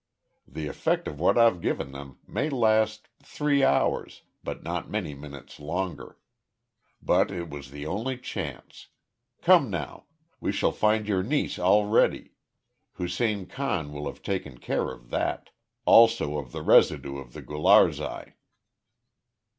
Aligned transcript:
The 0.47 0.65
effect 0.65 1.07
of 1.07 1.19
what 1.19 1.37
I've 1.37 1.61
given 1.61 1.91
them 1.91 2.17
may 2.25 2.49
last 2.49 3.07
three 3.21 3.63
hours, 3.63 4.23
but 4.43 4.63
not 4.63 4.89
many 4.89 5.13
minutes 5.13 5.59
longer. 5.59 6.17
But 7.03 7.29
it 7.29 7.51
was 7.51 7.69
the 7.69 7.85
only 7.85 8.17
chance. 8.17 8.87
Come 9.43 9.69
now. 9.69 10.05
We 10.39 10.51
shall 10.53 10.71
find 10.71 11.07
your 11.07 11.21
niece 11.21 11.59
all 11.59 11.85
ready 11.85 12.31
Hussein 12.93 13.45
Khan 13.45 13.91
will 13.93 14.07
have 14.07 14.23
taken 14.23 14.57
care 14.57 14.89
of 14.91 15.11
that 15.11 15.51
also 15.85 16.39
of 16.39 16.51
the 16.51 16.63
residue 16.63 17.17
of 17.19 17.33
the 17.33 17.43
Gularzai." 17.43 18.33